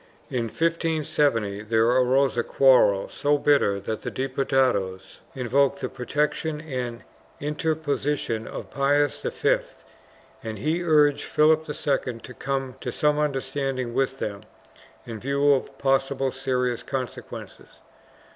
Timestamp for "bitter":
3.37-3.79